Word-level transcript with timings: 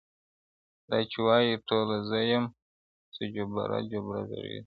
دا 0.89 0.97
چي 1.11 1.19
وایې 1.27 1.53
ټوله 1.67 1.97
زه 2.09 2.17
یم 2.31 2.45
څه 3.13 3.21
جبره 3.35 3.77
جبره 3.91 4.21
ږغېږې, 4.29 4.59